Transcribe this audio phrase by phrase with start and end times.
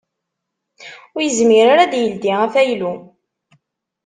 [1.15, 2.93] Ur yezmir ara a d-ildi afaylu.